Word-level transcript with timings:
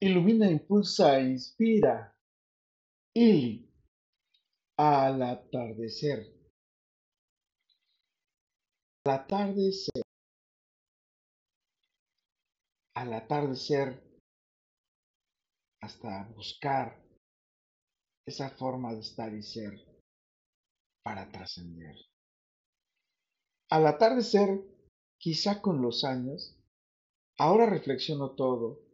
Ilumina, 0.00 0.48
impulsa, 0.48 1.20
inspira. 1.20 2.14
Y 3.14 3.68
al 4.76 5.22
atardecer. 5.22 6.24
Al 9.04 9.12
atardecer. 9.12 10.02
Al 12.94 13.12
atardecer 13.12 14.08
hasta 15.80 16.28
buscar 16.34 17.02
esa 18.26 18.50
forma 18.50 18.92
de 18.92 19.00
estar 19.00 19.32
y 19.34 19.42
ser 19.42 19.72
para 21.02 21.30
trascender. 21.30 21.96
Al 23.70 23.86
atardecer, 23.86 24.60
quizá 25.18 25.60
con 25.60 25.82
los 25.82 26.04
años, 26.04 26.56
ahora 27.38 27.66
reflexiono 27.66 28.34
todo, 28.34 28.87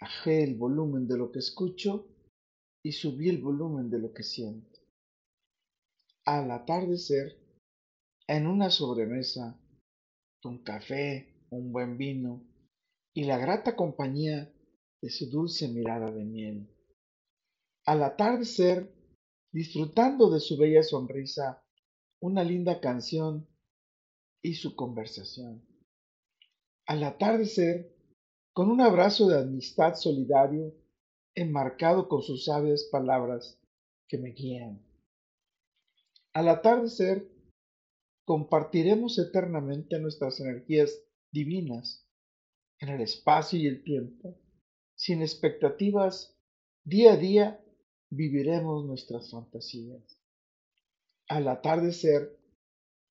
bajé 0.00 0.44
el 0.44 0.54
volumen 0.56 1.06
de 1.06 1.18
lo 1.18 1.30
que 1.32 1.40
escucho 1.40 2.06
y 2.82 2.92
subí 2.92 3.28
el 3.28 3.42
volumen 3.42 3.90
de 3.90 3.98
lo 3.98 4.12
que 4.12 4.22
siento. 4.22 4.78
Al 6.24 6.50
atardecer, 6.50 7.38
en 8.26 8.46
una 8.46 8.70
sobremesa, 8.70 9.58
con 10.42 10.62
café, 10.62 11.46
un 11.50 11.72
buen 11.72 11.96
vino 11.96 12.44
y 13.14 13.24
la 13.24 13.38
grata 13.38 13.74
compañía 13.74 14.52
de 15.00 15.10
su 15.10 15.30
dulce 15.30 15.68
mirada 15.68 16.12
de 16.12 16.24
miel 16.24 16.68
al 17.88 18.02
atardecer, 18.02 18.92
disfrutando 19.50 20.28
de 20.28 20.40
su 20.40 20.58
bella 20.58 20.82
sonrisa, 20.82 21.64
una 22.20 22.44
linda 22.44 22.82
canción 22.82 23.48
y 24.42 24.56
su 24.56 24.76
conversación. 24.76 25.66
Al 26.86 27.02
atardecer, 27.02 27.96
con 28.58 28.72
un 28.72 28.80
abrazo 28.80 29.28
de 29.28 29.38
amistad 29.38 29.94
solidario, 29.94 30.74
enmarcado 31.36 32.08
con 32.08 32.22
sus 32.22 32.46
sabias 32.46 32.88
palabras 32.90 33.56
que 34.08 34.18
me 34.18 34.30
guían. 34.30 34.84
Al 36.32 36.48
atardecer, 36.48 37.30
compartiremos 38.24 39.16
eternamente 39.20 40.00
nuestras 40.00 40.40
energías 40.40 41.00
divinas 41.30 42.04
en 42.80 42.88
el 42.88 43.00
espacio 43.00 43.60
y 43.60 43.68
el 43.68 43.84
tiempo, 43.84 44.36
sin 44.96 45.22
expectativas, 45.22 46.36
día 46.82 47.12
a 47.12 47.16
día 47.16 47.64
viviremos 48.10 48.84
nuestras 48.84 49.30
fantasías. 49.30 50.18
Al 51.28 51.46
atardecer, 51.46 52.36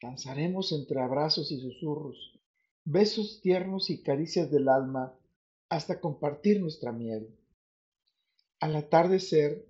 danzaremos 0.01 0.73
entre 0.73 0.99
abrazos 0.99 1.53
y 1.53 1.61
susurros, 1.61 2.37
besos 2.83 3.39
tiernos 3.39 3.89
y 3.89 4.03
caricias 4.03 4.51
del 4.51 4.67
alma 4.67 5.17
hasta 5.69 5.99
compartir 5.99 6.59
nuestra 6.59 6.91
miel. 6.91 7.35
Al 8.59 8.75
atardecer, 8.75 9.67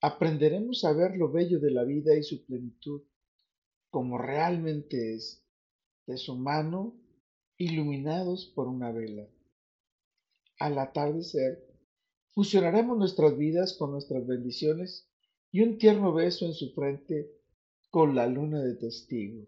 aprenderemos 0.00 0.84
a 0.84 0.92
ver 0.92 1.16
lo 1.16 1.30
bello 1.30 1.60
de 1.60 1.70
la 1.70 1.84
vida 1.84 2.16
y 2.16 2.22
su 2.22 2.44
plenitud, 2.44 3.02
como 3.90 4.18
realmente 4.18 5.14
es, 5.14 5.44
de 6.06 6.16
su 6.16 6.36
mano, 6.36 6.94
iluminados 7.56 8.46
por 8.54 8.68
una 8.68 8.92
vela. 8.92 9.28
Al 10.58 10.78
atardecer, 10.78 11.70
Fusionaremos 12.32 12.96
nuestras 12.96 13.36
vidas 13.36 13.74
con 13.74 13.90
nuestras 13.90 14.24
bendiciones 14.24 15.08
y 15.50 15.62
un 15.62 15.78
tierno 15.78 16.12
beso 16.14 16.46
en 16.46 16.54
su 16.54 16.72
frente 16.74 17.28
con 17.90 18.14
la 18.14 18.28
luna 18.28 18.62
de 18.62 18.76
testigo, 18.76 19.46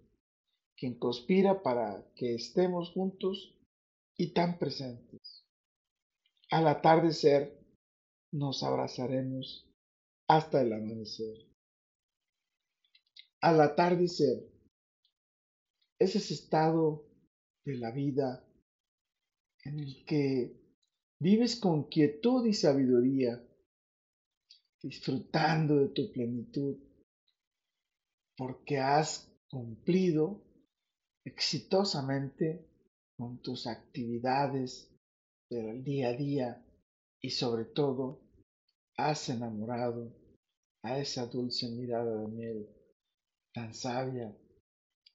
quien 0.77 0.99
conspira 0.99 1.63
para 1.63 2.05
que 2.17 2.35
estemos 2.35 2.91
juntos 2.91 3.57
y 4.17 4.33
tan 4.35 4.59
presentes. 4.59 5.32
Al 6.53 6.69
atardecer 6.69 7.59
nos 8.33 8.63
abrazaremos 8.63 9.69
hasta 10.29 10.63
el 10.63 10.73
amanecer. 10.73 11.37
Al 13.41 13.61
atardecer 13.61 14.49
es 15.99 16.15
ese 16.15 16.35
estado 16.35 17.05
de 17.65 17.79
la 17.79 17.91
vida 17.91 18.45
en 19.65 19.81
el 19.81 20.05
que 20.05 20.63
Vives 21.23 21.55
con 21.55 21.85
quietud 21.85 22.45
y 22.47 22.53
sabiduría, 22.53 23.41
disfrutando 24.83 25.77
de 25.77 25.91
tu 25.91 26.11
plenitud, 26.11 26.77
porque 28.37 28.81
has 28.81 29.33
cumplido 29.49 30.43
exitosamente 31.25 32.67
con 33.17 33.41
tus 33.41 33.69
actividades 33.69 34.92
del 35.61 35.85
día 35.85 36.09
a 36.09 36.13
día 36.13 36.67
y 37.21 37.31
sobre 37.31 37.65
todo 37.65 38.21
has 38.97 39.29
enamorado 39.29 40.13
a 40.83 40.99
esa 40.99 41.27
dulce 41.27 41.69
mirada 41.71 42.21
de 42.21 42.29
miel 42.29 42.69
tan 43.53 43.75
sabia 43.75 44.37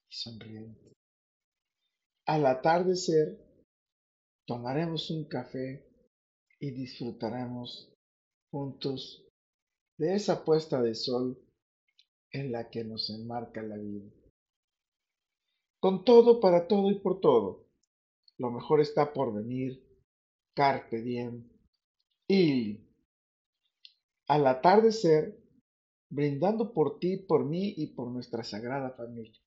y 0.08 0.14
sonriente. 0.14 0.92
Al 2.26 2.46
atardecer 2.46 3.38
tomaremos 4.46 5.10
un 5.10 5.24
café 5.28 5.84
y 6.60 6.70
disfrutaremos 6.70 7.92
juntos 8.50 9.24
de 9.98 10.14
esa 10.14 10.44
puesta 10.44 10.80
de 10.82 10.94
sol 10.94 11.38
en 12.30 12.52
la 12.52 12.70
que 12.70 12.84
nos 12.84 13.10
enmarca 13.10 13.62
la 13.62 13.76
vida. 13.76 14.10
Con 15.80 16.04
todo, 16.04 16.40
para 16.40 16.66
todo 16.66 16.90
y 16.90 16.98
por 16.98 17.20
todo, 17.20 17.68
lo 18.38 18.50
mejor 18.50 18.80
está 18.80 19.12
por 19.12 19.32
venir, 19.32 19.87
carpe 20.58 21.00
diem, 21.00 21.48
y 22.28 22.80
al 24.26 24.44
atardecer, 24.48 25.38
brindando 26.10 26.72
por 26.72 26.98
ti, 26.98 27.16
por 27.16 27.44
mí 27.44 27.74
y 27.76 27.94
por 27.94 28.10
nuestra 28.10 28.42
sagrada 28.42 28.90
familia. 28.90 29.40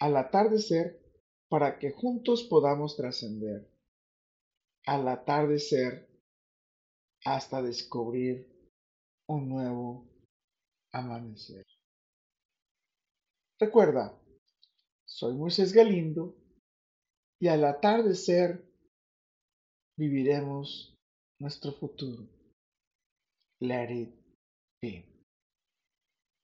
Al 0.00 0.16
atardecer, 0.18 1.00
para 1.48 1.78
que 1.78 1.90
juntos 1.90 2.42
podamos 2.50 2.96
trascender 2.96 3.70
al 4.86 5.08
atardecer 5.08 6.06
hasta 7.24 7.62
descubrir 7.62 8.46
un 9.26 9.48
nuevo 9.48 10.06
amanecer. 10.92 11.64
Recuerda, 13.58 14.14
soy 15.06 15.34
Moisés 15.34 15.72
Galindo 15.72 16.36
y 17.40 17.48
al 17.48 17.64
atardecer 17.64 18.73
viviremos 19.96 20.94
nuestro 21.40 21.72
futuro. 21.72 22.26
Let 23.60 23.90
it. 23.90 25.13